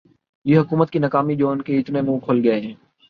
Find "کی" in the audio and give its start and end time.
0.91-0.99